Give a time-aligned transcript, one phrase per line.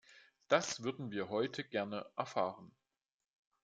[0.47, 2.71] Das würden wir heute gerne erfahren.